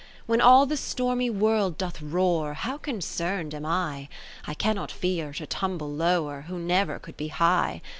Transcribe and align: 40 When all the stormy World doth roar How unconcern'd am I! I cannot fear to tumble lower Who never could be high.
40 0.21 0.21
When 0.25 0.41
all 0.41 0.65
the 0.65 0.77
stormy 0.77 1.29
World 1.29 1.77
doth 1.77 2.01
roar 2.01 2.55
How 2.55 2.73
unconcern'd 2.79 3.53
am 3.53 3.67
I! 3.67 4.09
I 4.47 4.55
cannot 4.55 4.91
fear 4.91 5.31
to 5.33 5.45
tumble 5.45 5.91
lower 5.91 6.45
Who 6.47 6.57
never 6.57 6.97
could 6.97 7.17
be 7.17 7.27
high. 7.27 7.83